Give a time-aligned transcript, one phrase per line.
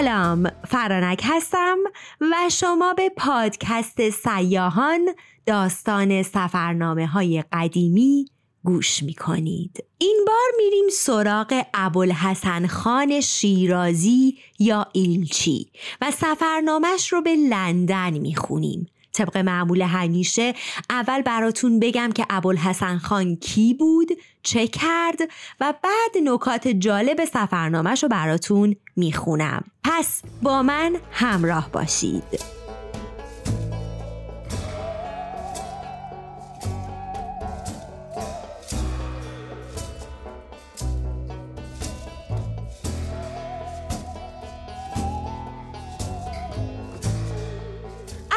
[0.00, 1.78] سلام فرانک هستم
[2.20, 5.08] و شما به پادکست سیاهان
[5.46, 8.26] داستان سفرنامه های قدیمی
[8.64, 9.84] گوش می کنید.
[9.98, 15.66] این بار میریم سراغ ابوالحسن خان شیرازی یا ایلچی
[16.00, 18.86] و سفرنامش رو به لندن می خونیم.
[19.12, 20.54] طبق معمول همیشه
[20.90, 24.08] اول براتون بگم که ابوالحسن خان کی بود
[24.42, 25.20] چه کرد
[25.60, 29.64] و بعد نکات جالب سفرنامهش رو براتون می‌خونم.
[29.84, 32.40] پس با من همراه باشید.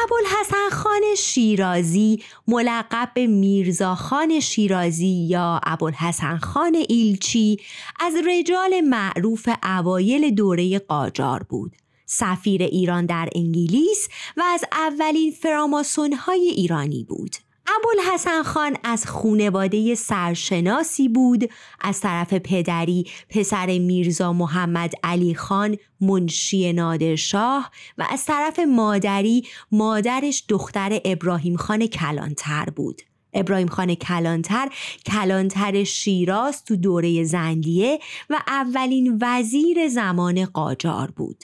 [0.04, 7.58] ابوالحسن خان شیرازی ملقب به میرزا خان شیرازی یا ابوالحسن خان ایلچی
[8.00, 11.72] از رجال معروف اوایل دوره قاجار بود.
[12.06, 17.36] سفیر ایران در انگلیس و از اولین فراماسون های ایرانی بود.
[17.78, 21.50] ابوالحسن خان از خونواده سرشناسی بود.
[21.82, 30.44] از طرف پدری پسر میرزا محمد علی خان منشی نادرشاه و از طرف مادری مادرش
[30.48, 33.02] دختر ابراهیم خان کلانتر بود.
[33.34, 34.70] ابراهیم خان کلانتر
[35.06, 41.44] کلانتر شیراز تو دوره زندیه و اولین وزیر زمان قاجار بود.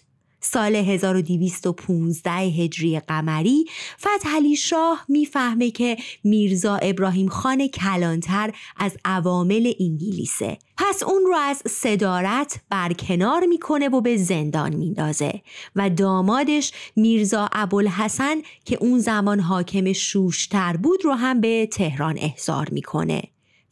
[0.51, 3.65] سال 1215 هجری قمری
[3.99, 10.57] فتحعلی شاه می‌فهمه که میرزا ابراهیم خان کلانتر از عوامل انگلیسه.
[10.77, 15.41] پس اون رو از صدارت برکنار می‌کنه و به زندان میندازه.
[15.75, 18.35] و دامادش میرزا ابوالحسن
[18.65, 23.23] که اون زمان حاکم شوشتر بود رو هم به تهران احضار می‌کنه.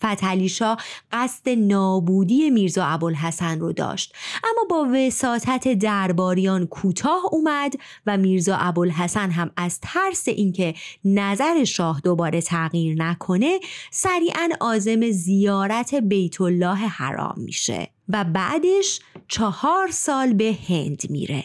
[0.06, 0.78] فتحعلی شاه
[1.12, 4.16] قصد نابودی میرزا ابوالحسن رو داشت.
[4.44, 7.74] اما با وساطت درباریان کوتاه اومد
[8.06, 10.74] و میرزا ابوالحسن هم از ترس اینکه
[11.06, 13.60] نظر شاه دوباره تغییر نکنه
[13.92, 21.44] سریعا عازم زیارت بیت الله حرام میشه و بعدش چهار سال به هند میره.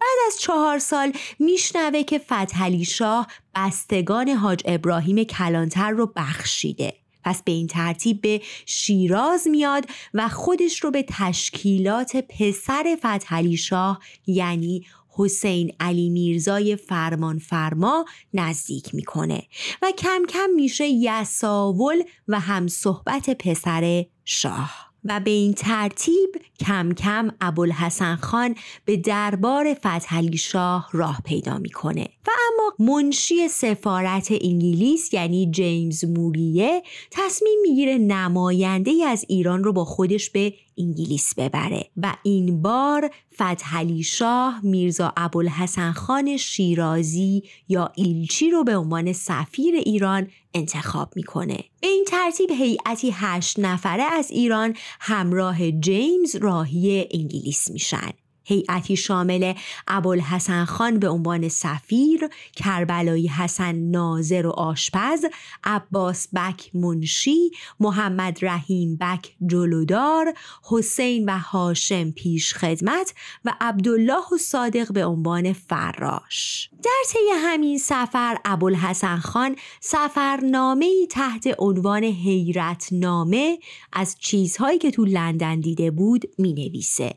[0.00, 6.92] بعد از چهار سال میشنوه که فتحعلی شاه بستگان حاج ابراهیم کلانتر رو بخشیده.
[7.28, 14.00] پس به این ترتیب به شیراز میاد و خودش رو به تشکیلات پسر فتحعلی شاه
[14.26, 19.42] یعنی حسین علی میرزای فرمان فرما نزدیک می‌کنه
[19.82, 24.87] و کم کم میشه یساول و هم صحبت پسر شاه.
[25.08, 26.30] و به این ترتیب
[26.60, 28.54] کم کم ابوالحسن خان
[28.84, 32.08] به دربار فتحعلی شاه راه پیدا می‌کنه.
[32.26, 39.84] و اما منشی سفارت انگلیس یعنی جیمز موریه تصمیم می‌گیره نماینده از ایران رو با
[39.84, 41.90] خودش به انگلیس ببره.
[41.96, 49.74] و این بار فتحعلی شاه میرزا ابوالحسن خان شیرازی یا ایلچی رو به عنوان سفیر
[49.74, 51.58] ایران انتخاب می‌کنه.
[51.80, 58.10] به این ترتیب هیئتی هشت نفره از ایران همراه جیمز راهی انگلیس میشن.
[58.48, 59.54] هیئتی شامل
[59.88, 65.24] ابوالحسن خان به عنوان سفیر، کربلایی حسن ناظر و آشپز،
[65.64, 67.50] عباس بک منشی،
[67.80, 73.14] محمد رحیم بک جلودار، حسین و هاشم پیش خدمت
[73.44, 76.70] و عبدالله و صادق به عنوان فراش.
[76.84, 83.58] در طی همین سفر ابوالحسن خان سفرنامه تحت عنوان حیرت نامه
[83.92, 87.14] از چیزهایی که تو لندن دیده بود می نویسه.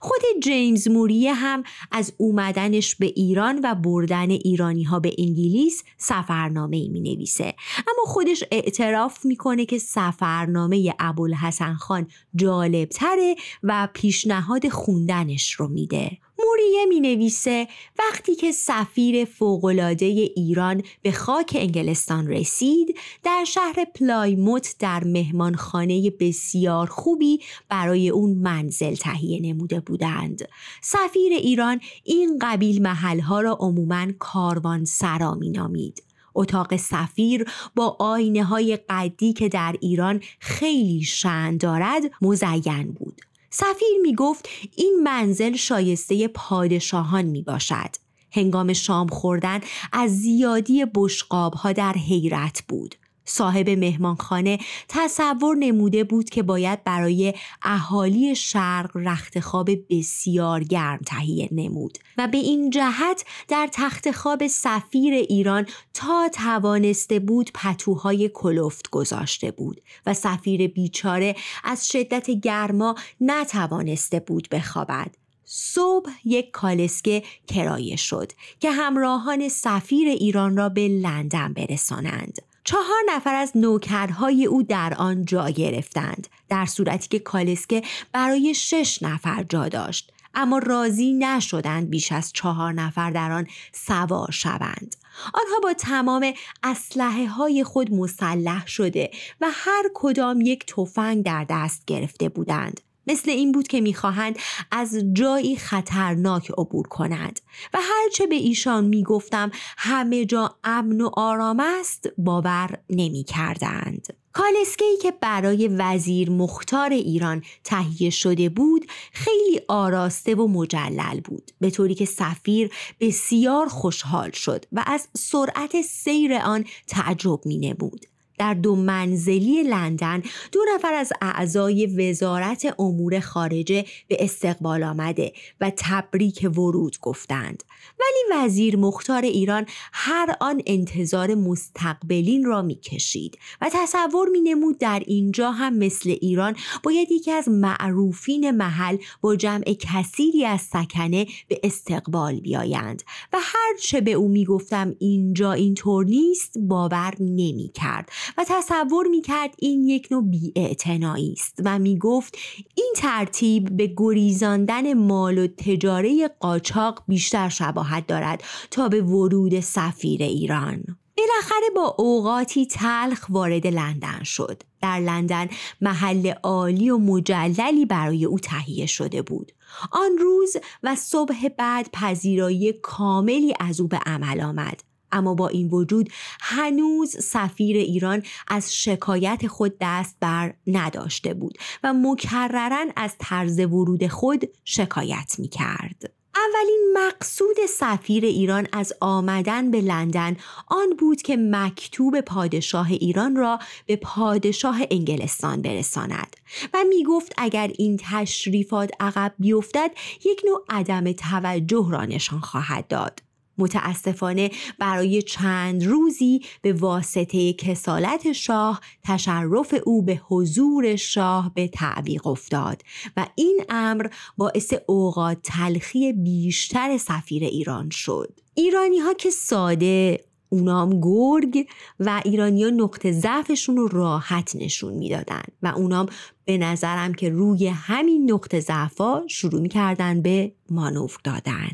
[0.00, 6.76] خود جیمز موریه هم از اومدنش به ایران و بردن ایرانی ها به انگلیس سفرنامه
[6.76, 15.52] ای می نویسه اما خودش اعتراف می‌کنه که سفرنامه ابوالحسن خان جالبتره و پیشنهاد خوندنش
[15.52, 16.18] رو میده.
[16.52, 17.68] موریه می نویسه
[17.98, 26.86] وقتی که سفیر فوقلاده ایران به خاک انگلستان رسید در شهر پلایموت در مهمانخانه بسیار
[26.86, 30.48] خوبی برای اون منزل تهیه نموده بودند.
[30.80, 36.02] سفیر ایران این قبیل محلها را عموما کاروان سرا می نامید
[36.34, 37.44] اتاق سفیر
[37.74, 43.31] با آینه های قدی که در ایران خیلی شن دارد مزین بود.
[43.54, 47.96] سفیر می گفت این منزل شایسته پادشاهان می باشد.
[48.32, 49.60] هنگام شام خوردن
[49.92, 52.94] از زیادی بشقاب ها در حیرت بود.
[53.24, 54.58] صاحب مهمانخانه
[54.88, 62.38] تصور نموده بود که باید برای اهالی شرق رختخواب بسیار گرم تهیه نمود و به
[62.38, 70.14] این جهت در تخت خواب سفیر ایران تا توانسته بود پتوهای کلفت گذاشته بود و
[70.14, 79.48] سفیر بیچاره از شدت گرما نتوانسته بود بخوابد صبح یک کالسکه کرایه شد که همراهان
[79.48, 82.51] سفیر ایران را به لندن برسانند.
[82.64, 87.82] چهار نفر از نوکرهای او در آن جا گرفتند در صورتی که کالسکه
[88.12, 90.12] برای شش نفر جا داشت.
[90.34, 94.96] اما راضی نشدند بیش از چهار نفر در آن سوار شوند.
[95.34, 96.32] آنها با تمام
[96.62, 99.10] اسلحه های خود مسلح شده
[99.40, 102.80] و هر کدام یک تفنگ در دست گرفته بودند.
[103.06, 104.38] مثل این بود که می‌خواهند
[104.70, 107.40] از جایی خطرناک عبور کنند
[107.74, 114.22] و هرچه به ایشان می‌گفتم همه جا امن و آرام است باور نمی کردند.
[114.32, 121.70] کالسکهی که برای وزیر مختار ایران تهیه شده بود خیلی آراسته و مجلل بود به
[121.70, 122.70] طوری که سفیر
[123.00, 128.06] بسیار خوشحال شد و از سرعت سیر آن تعجب می نمود.
[128.42, 130.22] در دو منزلی لندن
[130.52, 137.62] دو نفر از اعضای وزارت امور خارجه به استقبال آمده و تبریک ورود گفتند.
[138.00, 145.02] ولی وزیر مختار ایران هر آن انتظار مستقبلین را می‌کشید و تصور می نمود در
[145.06, 151.60] اینجا هم مثل ایران باید یکی از معروفین محل با جمع کثیری از سکنه به
[151.62, 153.02] استقبال بیایند
[153.32, 158.08] و هر چه به او می‌گفتم اینجا اینطور نیست باور نمی کرد
[158.38, 162.38] و تصور می کرد این یک نوع بیاعتنایی است و می گفت
[162.74, 170.22] این ترتیب به گریزاندن مال و تجاره قاچاق بیشتر شباهت دارد تا به ورود سفیر
[170.22, 170.84] ایران.
[171.16, 174.62] بالاخره با اوقاتی تلخ وارد لندن شد.
[174.82, 175.48] در لندن
[175.80, 179.52] محل عالی و مجللی برای او تهیه شده بود.
[179.92, 184.91] آن روز و صبح بعد پذیرایی کاملی از او به عمل آمد.
[185.12, 186.08] اما با این وجود
[186.40, 194.06] هنوز سفیر ایران از شکایت خود دست بر نداشته بود و مکررن از طرز ورود
[194.06, 196.12] خود شکایت می کرد.
[196.36, 200.36] اولین مقصود سفیر ایران از آمدن به لندن
[200.66, 206.36] آن بود که مکتوب پادشاه ایران را به پادشاه انگلستان برساند
[206.74, 209.90] و می گفت اگر این تشریفات عقب بیفتد
[210.24, 213.31] یک نوع عدم توجه را نشان خواهد داد.
[213.58, 222.26] متاسفانه برای چند روزی به واسطه کسالت شاه تشرف او به حضور شاه به تعویق
[222.26, 222.82] افتاد
[223.16, 224.06] و این امر
[224.36, 228.40] باعث اوقات تلخی بیشتر سفیر ایران شد.
[228.54, 231.66] ایرانی ها که ساده اونام گرگ
[232.00, 236.06] و ایرانی ها نقطه ضعفشون رو راحت نشون می‌دادن و اونام
[236.44, 241.70] به نظرم که روی همین نقطه ضعفا شروع می‌کردن به مانور دادن.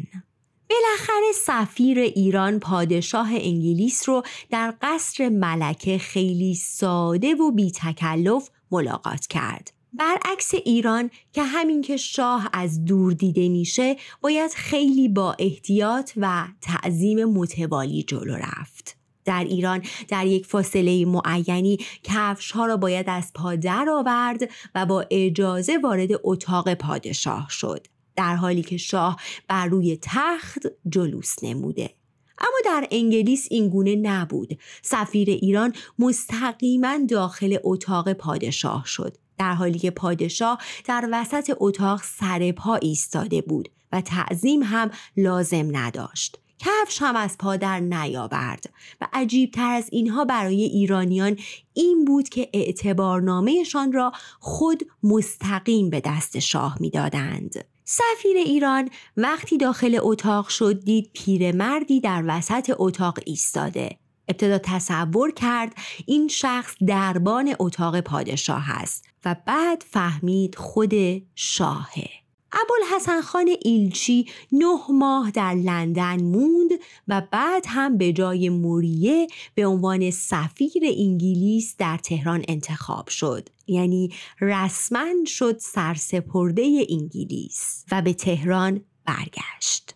[0.71, 9.27] بالاخره سفیر ایران پادشاه انگلیس رو در قصر ملکه خیلی ساده و بی تکلف ملاقات
[9.27, 9.73] کرد.
[9.93, 16.49] برعکس ایران که همین که شاه از دور دیده میشه باید خیلی با احتیاط و
[16.61, 18.97] تعظیم متوالی جلو رفت.
[19.25, 24.87] در ایران در یک فاصله معینی کفش ها را باید از پا در آورد و
[24.87, 27.87] با اجازه وارد اتاق پادشاه شد.
[28.19, 29.17] در حالی که شاه
[29.49, 31.91] بر روی تخت جلوس نموده.
[32.39, 34.59] اما در انگلیس این گونه نبود.
[34.83, 39.17] سفیر ایران مستقیما داخل اتاق پادشاه شد.
[39.39, 45.77] در حالی که پادشاه در وسط اتاق سر پا ایستاده بود و تعظیم هم لازم
[45.77, 46.39] نداشت.
[46.59, 51.37] کفش هم از پا در نیاورد و عجیب تر از اینها برای ایرانیان
[51.75, 57.65] این بود که اعتبارنامهشان را خود مستقیم به دست شاه می‌دادند.
[57.91, 63.99] سفیر ایران وقتی داخل اتاق شد دید پیرمردی در وسط اتاق ایستاده.
[64.29, 65.75] ابتدا تصور کرد
[66.07, 70.93] این شخص دربان اتاق پادشاه است و بعد فهمید خود
[71.35, 72.09] شاهه.
[72.53, 76.71] ابوالحسن خان ایلچی نه ماه در لندن موند
[77.09, 83.49] و بعد هم به جای موریه به عنوان سفیر انگلیس در تهران انتخاب شد.
[83.67, 89.95] یعنی رسما شد سرسپرده انگلیس و به تهران برگشت.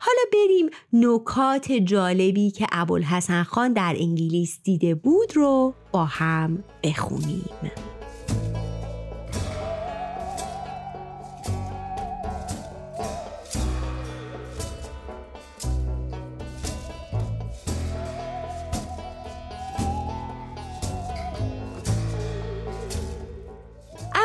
[0.00, 7.44] حالا بریم نکات جالبی که ابوالحسن خان در انگلیس دیده بود رو با هم بخونیم.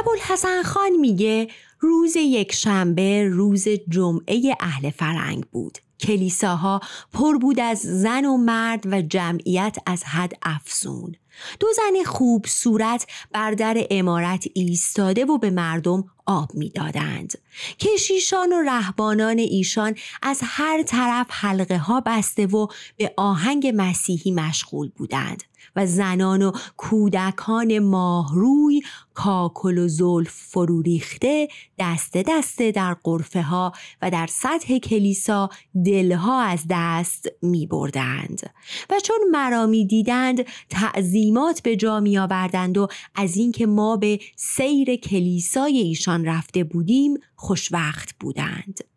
[0.09, 1.47] ابوالحسن خان میگه
[1.79, 5.77] روز یک شنبه روز جمعه اهل فرنگ بود.
[5.99, 6.81] کلیساها
[7.13, 11.15] پر بود از زن و مرد و جمعیت از حد افزون.
[11.59, 17.33] دو زن خوب صورت بر در امارت ایستاده و به مردم آب می‌دادند.
[17.79, 24.89] کشیشان و رهبانان ایشان از هر طرف حلقه ها بسته و به آهنگ مسیحی مشغول
[24.95, 25.43] بودند.
[25.75, 28.81] و زنان و کودکان ماهروی
[29.13, 31.47] کاکل و زلف فرو ریخته
[31.79, 33.71] دسته دسته در قرفه ها
[34.01, 35.49] و در سطح کلیسا
[35.85, 38.49] دلها از دست می بردند.
[38.89, 44.19] و چون مرا می دیدند تعظیمات به جا می آوردند و از اینکه ما به
[44.35, 48.88] سیر کلیسای ایشان رفته بودیم خوشوقت بودند.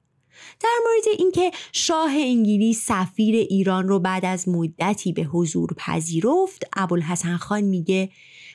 [0.61, 7.37] در مورد اینکه شاه انگلیس سفیر ایران رو بعد از مدتی به حضور پذیرفت ابوالحسن
[7.37, 8.11] خان میگه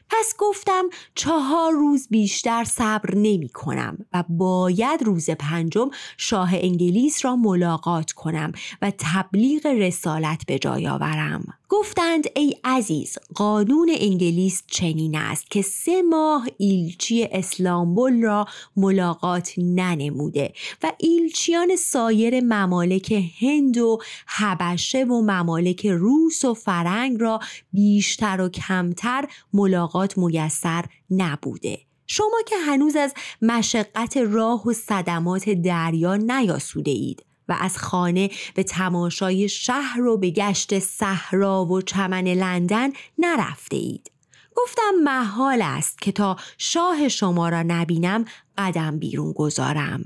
[0.10, 0.84] پس گفتم
[1.16, 8.52] چهار روز بیشتر صبر نمی کنم و باید روز پنجم شاه انگلیس را ملاقات کنم
[8.82, 11.54] و تبلیغ رسالت به جای آورم.
[11.70, 18.46] گفتند ای عزیز قانون انگلیس چنین است که سه ماه ایلچی اسلامبول را
[18.76, 27.40] ملاقات ننموده و ایلچیان سایر ممالک هند و حبشه و ممالک روس و فرنگ را
[27.74, 36.16] بیشتر و کمتر ملاقات میسر نبوده شما که هنوز از مشقت راه و صدمات دریا
[36.16, 42.90] نیاسوده اید و از خانه به تماشای شهر و به گشت صحرا و چمن لندن
[43.18, 44.12] نرفته اید.
[44.56, 48.26] گفتم محال است که تا شاه شما را نبینم
[48.58, 50.04] قدم بیرون گذارم.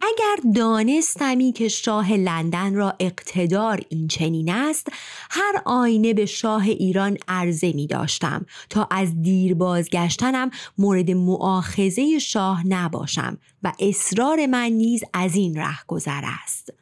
[0.00, 4.88] اگر دانستمی که شاه لندن را اقتدار این چنین است
[5.30, 12.66] هر آینه به شاه ایران عرضه می داشتم تا از دیر بازگشتنم مورد معاخزه شاه
[12.66, 16.72] نباشم و اصرار من نیز از این ره گذر است.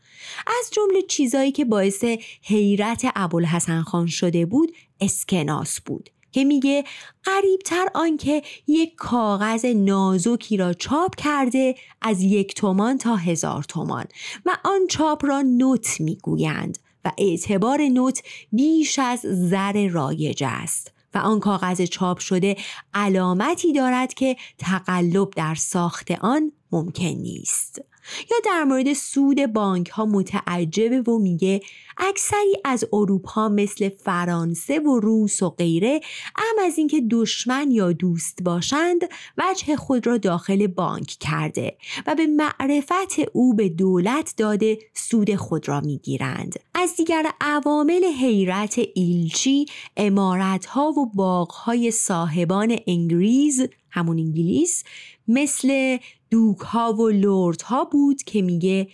[0.47, 2.05] از جمله چیزایی که باعث
[2.43, 6.11] حیرت ابوالحسن خان شده بود اسکناس بود.
[6.39, 6.85] که میگه
[7.25, 14.05] قریبتر آنکه یک کاغذ نازکی را چاپ کرده از یک تومان تا هزار تومان
[14.47, 21.19] و آن چاپ را نوت می‌گویند و اعتبار نوت بیش از زر رایج است و
[21.19, 22.57] آن کاغذ چاپ شده
[22.95, 27.88] علامتی دارد که تقلب در ساخت آن ممکن نیست.
[28.31, 31.61] یا در مورد سود بانک ها متعجبه و میگه
[31.99, 36.01] اکثری از اروپا مثل فرانسه و روس و غیره
[36.37, 39.01] ام از اینکه دشمن یا دوست باشند
[39.39, 45.69] وجه خود را داخل بانک کرده و به معرفت او به دولت داده سود خود
[45.69, 46.61] را می‌گیرند.
[46.75, 54.85] از دیگر عوامل حیرت ایلچی امارت ها و باغ های صاحبان انگریز همون انگلیس
[55.29, 55.99] مثل
[56.31, 58.89] دوک ها و لورد ها بود که میگه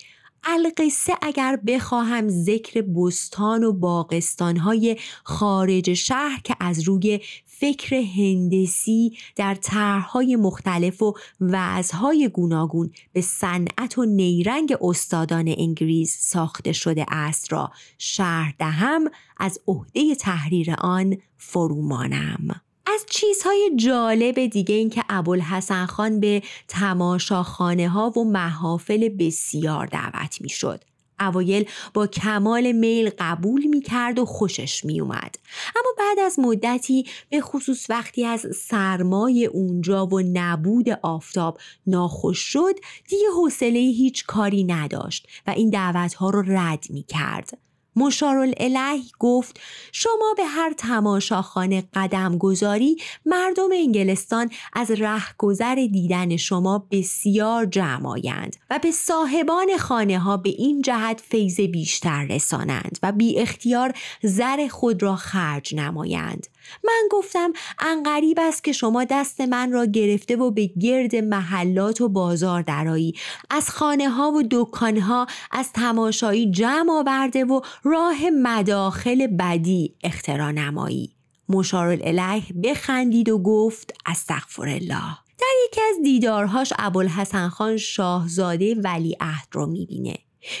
[0.45, 9.17] القصه اگر بخواهم ذکر بستان و باغستان های خارج شهر که از روی فکر هندسی
[9.35, 17.53] در طرحهای مختلف و وضعهای گوناگون به صنعت و نیرنگ استادان انگلیس ساخته شده است
[17.53, 19.03] را شرح دهم
[19.37, 22.64] از عهده تحریر آن فرومانم.
[22.87, 30.41] از چیزهای جالب دیگه این که ابوالحسن خان به تماشاخانه ها و محافل بسیار دعوت
[30.41, 30.83] می شد.
[31.19, 35.39] اوایل با کمال میل قبول می کرد و خوشش می اومد.
[35.75, 42.75] اما بعد از مدتی به خصوص وقتی از سرمای اونجا و نبود آفتاب ناخوش شد
[43.07, 47.64] دیگه حوصله هیچ کاری نداشت و این دعوت ها رو رد می کرد.
[47.95, 49.59] مشارالعلیه گفت
[49.91, 58.79] شما به هر تماشاخانه قدم گذاری مردم انگلستان از رهگذر دیدن شما بسیار جمعایند و
[58.79, 65.03] به صاحبان خانه ها به این جهت فیض بیشتر رسانند و بی اختیار زر خود
[65.03, 66.47] را خرج نمایند.
[66.83, 72.09] من گفتم انقریب است که شما دست من را گرفته و به گرد محلات و
[72.09, 73.13] بازار درایی
[73.49, 80.51] از خانه ها و دکان ها از تماشایی جمع آورده و راه مداخل بدی اختراع
[80.51, 81.15] نمایی.
[81.49, 89.65] مشارالعلیه بخندید و گفت استغفر الله در یکی از دیدارهاش ابوالحسن خان شاهزاده ولیعهد رو
[89.65, 90.15] می‌بینه.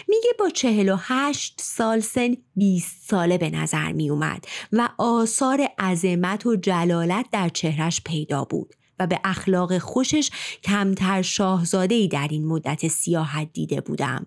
[0.07, 5.67] میگه با چهل و هشت سال سن 20 ساله به نظر می اومد و آثار
[5.79, 10.29] عظمت و جلالت در چهرش پیدا بود و به اخلاق خوشش
[10.63, 14.25] کمتر شاهزاده در این مدت سیاحت دیده بودم.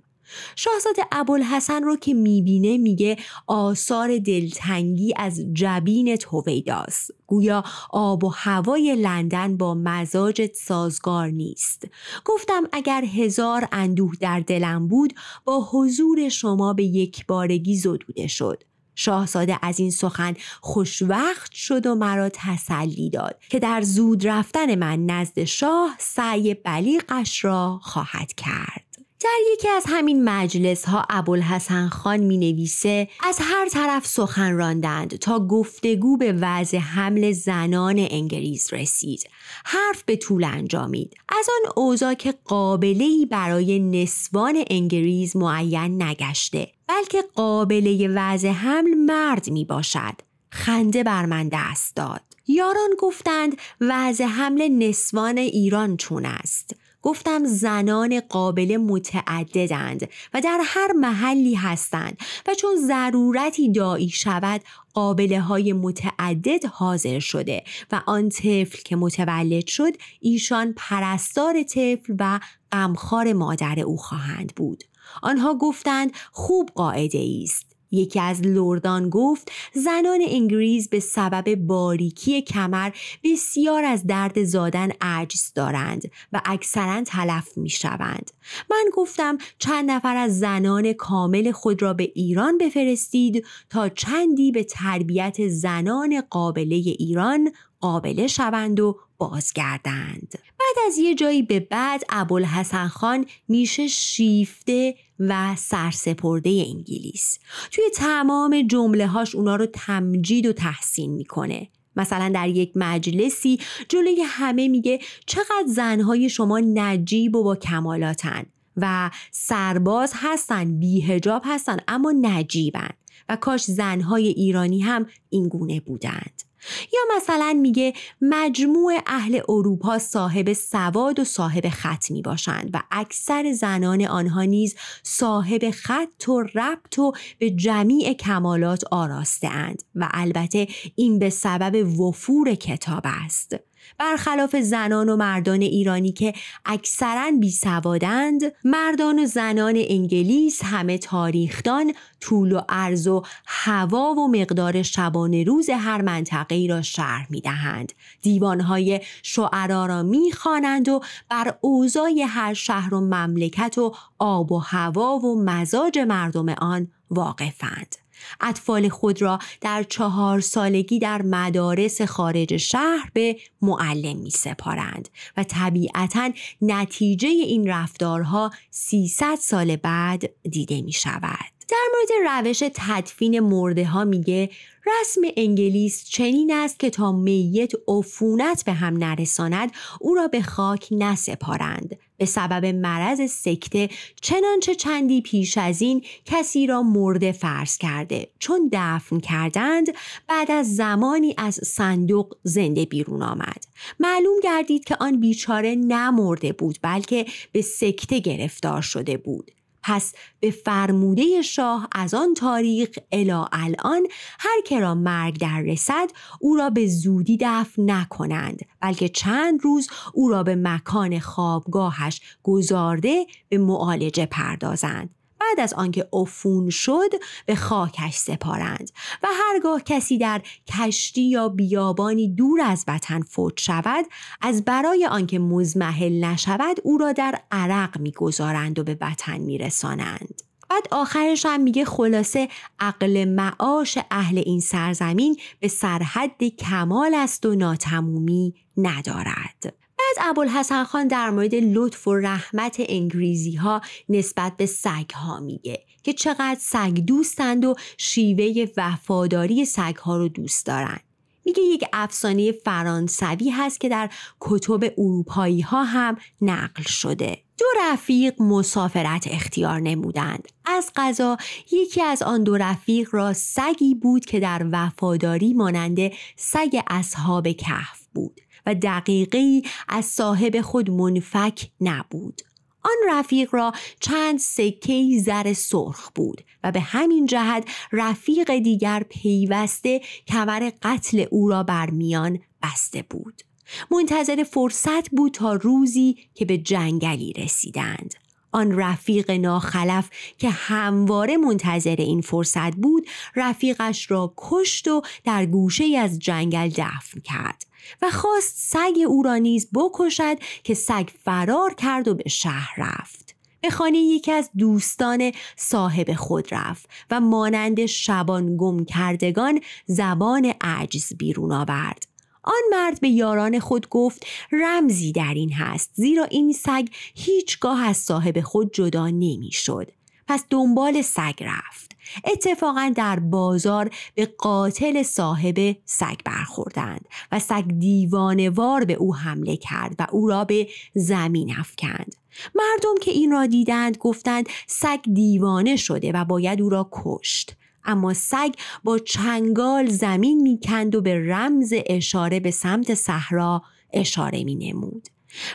[0.56, 3.16] شاهزاده ابوالحسن رو که می‌بینه میگه
[3.46, 7.10] آثار دلتنگی از جبین تویداست.
[7.26, 11.84] گویا آب و هوای لندن با مزاجت سازگار نیست.
[12.24, 18.62] گفتم اگر هزار اندوه در دلم بود با حضور شما به یک بارگی زدوده شد.
[18.94, 25.06] شاهزاده از این سخن خوشوقت شد و مرا تسلی داد که در زود رفتن من
[25.06, 28.87] نزد شاه سعی بلیغش را خواهد کرد.
[29.20, 35.16] در یکی از همین مجلس ها ابوالحسن خان می نویسه از هر طرف سخن راندند
[35.16, 39.30] تا گفتگو به وضع حمل زنان انگلیس رسید.
[39.64, 41.14] حرف به طول انجامید.
[41.28, 49.50] از آن اوضاع که قابلی برای نسوان انگلیس معین نگشته بلکه قابله وضع حمل مرد
[49.50, 50.14] می باشد
[50.50, 52.22] خنده بر من دست داد.
[52.48, 60.92] یاران گفتند وضع حمل نسوان ایران چون است؟ گفتم زنان قابل متعددند و در هر
[60.92, 64.60] محلی هستند و چون ضرورتی دایی شود
[64.94, 72.40] قابله های متعدد حاضر شده و آن طفل که متولد شد ایشان پرستار طفل و
[72.72, 74.84] غمخوار مادر او خواهند بود.
[75.22, 77.67] آنها گفتند خوب قاعده است.
[77.90, 82.90] یکی از لردان گفت زنان انگلیس به سبب باریکی کمر
[83.24, 88.30] بسیار از درد زادن عجز دارند و اکثرا تلف می شوند.
[88.70, 94.64] من گفتم چند نفر از زنان کامل خود را به ایران بفرستید تا چندی به
[94.64, 100.34] تربیت زنان قابله ایران قابله شوند و بازگردند
[100.68, 107.38] بعد از یه جایی به بعد ابوالحسن خان میشه شیفته و سرسپرده انگلیس.
[107.70, 111.68] توی تمام جمله هاش اونا رو تمجید و تحسین می‌کنه.
[111.96, 118.46] مثلا در یک مجلسی جلوی همه میگه چقدر زنهای شما نجیب و با کمالاتن
[118.76, 122.90] و سرباز هستن بیهجاب هستن اما نجیبن.
[123.28, 126.47] و کاش زنهای ایرانی هم اینگونه بودند.
[126.92, 133.52] یا مثلا میگه مجموع اهل اروپا صاحب سواد و صاحب خط می باشند و اکثر
[133.52, 140.68] زنان آنها نیز صاحب خط و ربط و به جمیع کمالات آراسته اند و البته
[140.94, 143.67] این به سبب وفور کتاب است.
[143.98, 146.32] برخلاف زنان و مردان ایرانی که
[146.64, 154.28] اکثرا بی سوادند مردان و زنان انگلیس همه تاریخدان طول و عرض و هوا و
[154.28, 157.92] مقدار شبانه روز هر منطقه ای را شرح می دهند.
[158.22, 164.58] دیوانهای شعرا را می خوانند و بر اوضاع هر شهر و مملکت و آب و
[164.58, 167.96] هوا و مزاج مردم آن واقفند.
[168.40, 175.44] اطفال خود را در چهار سالگی در مدارس خارج شهر به معلم می سپارند و
[175.44, 176.30] طبیعتا
[176.62, 181.57] نتیجه این رفتارها 300 سال بعد دیده می شود.
[181.68, 184.50] در مورد روش تدفین مرده ها میگه
[184.86, 190.88] رسم انگلیس چنین است که تا میت عفونت به هم نرساند او را به خاک
[190.90, 191.96] نسپارند.
[192.16, 193.88] به سبب مرض سکته
[194.20, 198.28] چنانچه چندی پیش از این کسی را مرده فرض کرده.
[198.38, 199.86] چون دفن کردند
[200.28, 203.66] بعد از زمانی از صندوق زنده بیرون آمد.
[204.00, 209.50] معلوم گردید که آن بیچاره نمرده بود بلکه به سکته گرفتار شده بود.
[209.82, 214.06] پس به فرموده شاه از آن تاریخ الا الان
[214.38, 216.10] هر که را مرگ در رسد
[216.40, 223.26] او را به زودی دفن نکنند بلکه چند روز او را به مکان خوابگاهش گذارده
[223.48, 225.17] به معالجه پردازند.
[225.48, 227.10] بعد از آنکه عفون شد
[227.46, 228.90] به خاکش سپارند
[229.22, 234.06] و هرگاه کسی در کشتی یا بیابانی دور از وطن فوت شود
[234.40, 240.42] از برای آنکه مزمحل نشود او را در عرق می‌گذارند و به وطن میرسانند.
[240.70, 242.48] بعد آخرش هم میگه خلاصه
[242.80, 249.74] عقل معاش اهل این سرزمین به سرحد کمال است و ناتمومی ندارد.
[250.16, 255.84] بعد ابوالحسن خان در مورد لطف و رحمت انگریزی ها نسبت به سگ ها میگه
[256.02, 261.00] که چقدر سگ دوستند و شیوه وفاداری سگ ها رو دوست دارند.
[261.44, 267.38] میگه یک افسانه فرانسوی هست که در کتب اروپایی ها هم نقل شده.
[267.58, 270.48] دو رفیق مسافرت اختیار نمودند.
[270.64, 271.36] از قضا
[271.72, 278.06] یکی از آن دو رفیق را سگی بود که در وفاداری ماننده سگ اصحاب کهف
[278.14, 278.40] بود.
[278.68, 282.42] و دقیقی از صاحب خود منفک نبود.
[282.84, 290.00] آن رفیق را چند سکه زر سرخ بود و به همین جهت رفیق دیگر پیوسته
[290.26, 293.42] کمر قتل او را بر میان بسته بود.
[293.90, 298.14] منتظر فرصت بود تا روزی که به جنگلی رسیدند.
[298.52, 305.98] آن رفیق ناخلف که همواره منتظر این فرصت بود رفیقش را کشت و در گوشه
[305.98, 307.67] از جنگل دفن کرد
[308.02, 313.34] و خواست سگ او را نیز بکشد که سگ فرار کرد و به شهر رفت
[313.60, 321.12] به خانه یکی از دوستان صاحب خود رفت و مانند شبان گم کردگان زبان عجز
[321.18, 322.08] بیرون آورد.
[322.42, 327.96] آن مرد به یاران خود گفت رمزی در این هست زیرا این سگ هیچگاه از
[327.96, 329.92] صاحب خود جدا نمی‌شد.
[330.28, 331.87] پس دنبال سگ رفت.
[332.24, 339.94] اتفاقا در بازار به قاتل صاحب سگ برخوردند و سگ دیوانوار به او حمله کرد
[339.98, 342.14] و او را به زمین افکند.
[342.54, 347.56] مردم که این را دیدند گفتند سگ دیوانه شده و باید او را کشت.
[347.84, 354.54] اما سگ با چنگال زمین می‌کند و به رمز اشاره به سمت صحرا اشاره می
[354.54, 355.08] نمود.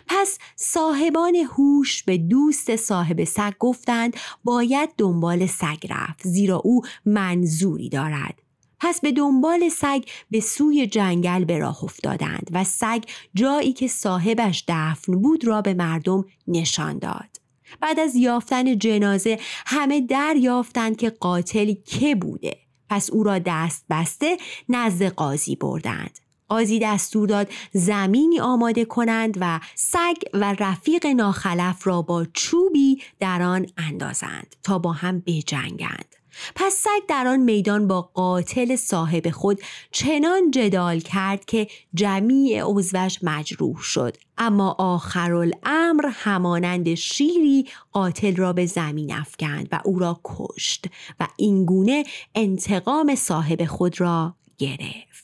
[0.08, 7.89] پس صاحبان هوش به دوست صاحب سگ گفتند باید دنبال سگ رفت زیرا او منظوری
[7.89, 8.39] دارد.
[8.80, 14.63] پس به دنبال سگ به سوی جنگل به راه افتادند و سگ جایی که صاحبش
[14.67, 17.41] دفن بود را به مردم نشان داد.
[17.82, 22.58] بعد از یافتن جنازه همه دریافتند که قاتل که بوده.
[22.89, 24.38] پس او را دست بسته
[24.69, 26.19] نزد قاضی بردند.
[26.49, 33.41] قاضی دستور داد زمینی آماده کنند و سگ و رفیق ناخلف را با چوبی در
[33.41, 36.15] آن اندازند تا با هم بجنگند.
[36.56, 43.19] پس سگ در آن میدان با قاتل صاحب خود چنان جدال کرد که جمیع عضوش
[43.23, 44.17] مجروح شد.
[44.38, 50.86] اما آخرالامر همانند شیری قاتل را به زمین افکند و او را کشت
[51.19, 52.03] و اینگونه
[52.36, 55.22] انتقام صاحب خود را گرفت.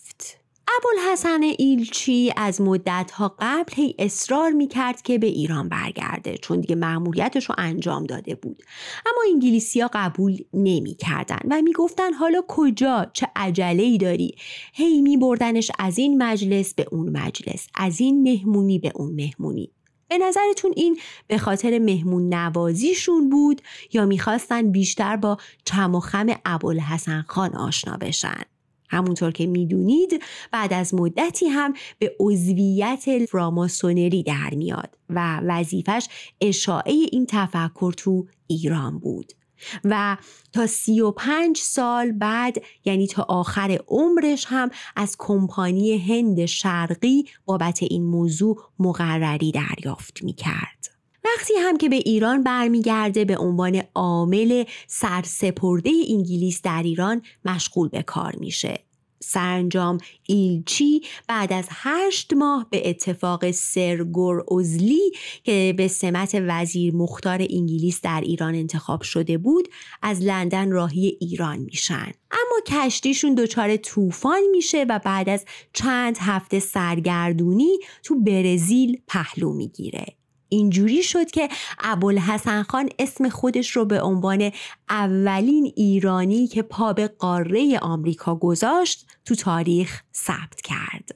[0.77, 7.45] ابوالحسن ایلچی از مدتها قبل هی اصرار می‌کرد که به ایران برگرده چون دیگه معمولیتش
[7.45, 8.63] رو انجام داده بود.
[9.05, 14.35] اما انگلیسیا قبول نمی‌کردن و می‌گفتن حالا کجا؟ چه عجله داری؟
[14.73, 19.71] هی میبردنش از این مجلس به اون مجلس از این مهمونی به اون مهمونی.
[20.07, 23.61] به نظرتون این به خاطر مهمون نوازیشون بود
[23.93, 28.43] یا می‌خواستن بیشتر با چم و خم ابوالحسن خان آشنا بشن؟
[28.89, 36.07] همونطور که می‌دونید بعد از مدتی هم به عضویت فراماسونری در میاد و وظیفش
[36.41, 39.33] اشاعه این تفکر تو ایران بود
[39.83, 40.17] و
[40.53, 47.25] تا سی و پنج سال بعد یعنی تا آخر عمرش هم از کمپانی هند شرقی
[47.45, 50.98] بابت این موضوع مقرری دریافت می کرد.
[51.25, 58.01] وقتی هم که به ایران برمیگرده به عنوان عامل سرسپرده انگلیس در ایران مشغول به
[58.01, 58.79] کار میشه.
[59.23, 65.11] سرانجام ایلچی بعد از هشت ماه به اتفاق سرگور اوزلی
[65.43, 69.67] که به سمت وزیر مختار انگلیس در ایران انتخاب شده بود
[70.01, 72.11] از لندن راهی ایران میشن.
[72.31, 80.18] اما کشتیشون دچار طوفان میشه و بعد از چند هفته سرگردونی تو برزیل پهلو می‌گیره.
[80.49, 84.51] اینجوری شد که ابوالحسن خان اسم خودش رو به عنوان
[84.89, 91.15] اولین ایرانی که پا به قاره آمریکا گذاشت تو تاریخ ثبت کرد.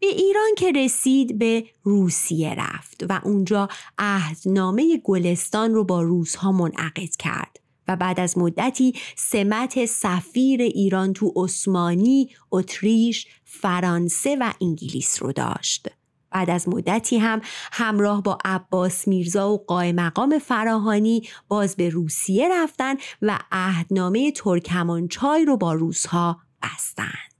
[0.00, 7.16] به ایران که رسید به روسیه رفت و اونجا عهدنامه گلستان رو با روزها منعقد
[7.18, 15.32] کرد و بعد از مدتی سمت سفیر ایران تو عثمانی، اتریش، فرانسه و انگلیس رو
[15.32, 15.88] داشت.
[16.34, 17.40] بعد از مدتی هم
[17.72, 25.44] همراه با عباس میرزا و قای مقام فراهانی باز به روسیه رفتن و عهدنامه ترکمانچای
[25.44, 27.33] رو با روسها بستند.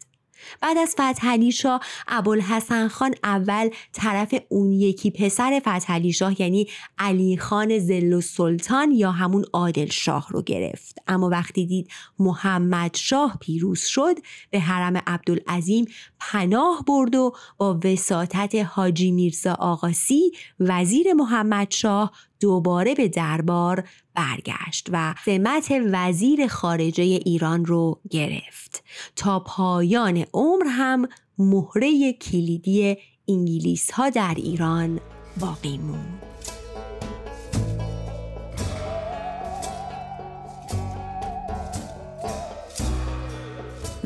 [0.60, 7.36] بعد از فتحعلی شاه ابوالحسن خان اول طرف اون یکی پسر فتحعلی شاه یعنی علی
[7.36, 10.98] خان زل سلطان یا همون عادل شاه رو گرفت.
[11.08, 11.88] اما وقتی دید
[12.18, 14.14] محمد شاه پیروز شد
[14.50, 15.84] به حرم عبدالعظیم
[16.20, 24.88] پناه برد و با وساطت حاجی میرزا آقاسی وزیر محمد شاه دوباره به دربار برگشت
[24.92, 28.84] و سمت وزیر خارجه ایران رو گرفت
[29.16, 32.96] تا پایان عمر هم مهره کلیدی
[33.28, 35.00] انگلیس ها در ایران
[35.40, 36.22] باقی موند.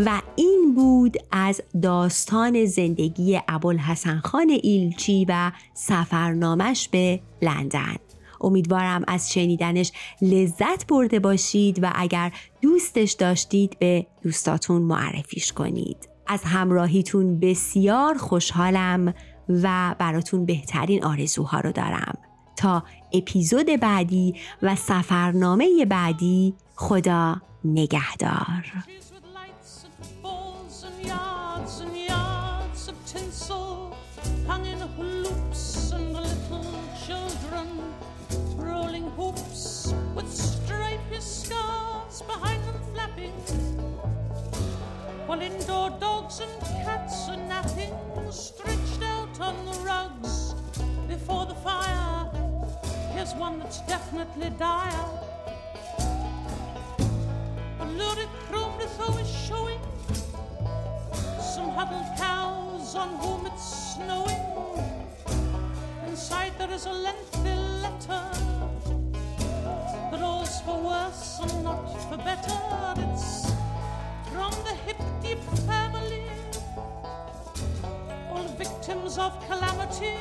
[0.05, 7.97] و این بود از داستان زندگی ابوالحسن خان ایلچی و سفرنامش به لندن
[8.41, 16.09] امیدوارم از شنیدنش لذت برده باشید و اگر دوستش داشتید به دوستاتون معرفیش کنید.
[16.27, 19.15] از همراهیتون بسیار خوشحالم
[19.49, 22.19] و براتون بهترین آرزوها رو دارم.
[22.57, 28.73] تا اپیزود بعدی و سفرنامه بعدی خدا نگهدار.
[45.39, 47.95] While indoor dogs and cats are napping,
[48.33, 50.55] stretched out on the rugs
[51.07, 52.29] before the fire.
[53.13, 55.09] Here's one that's definitely dire.
[57.79, 59.79] A lurid Chromlitho is showing
[61.41, 64.43] some huddled cows on whom it's snowing.
[66.09, 68.25] Inside there is a lengthy letter
[70.11, 72.59] but all's for worse and not for better.
[72.97, 73.49] It's
[74.33, 76.25] from the hip deep family,
[78.31, 80.15] all victims of calamity